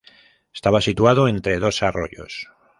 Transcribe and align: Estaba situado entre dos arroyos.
Estaba 0.51 0.81
situado 0.81 1.27
entre 1.27 1.59
dos 1.59 1.83
arroyos. 1.83 2.47